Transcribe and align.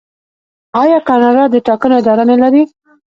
آیا 0.81 0.99
کاناډا 1.07 1.43
د 1.51 1.55
ټاکنو 1.67 1.95
اداره 1.99 2.23
نلري؟ 2.29 2.63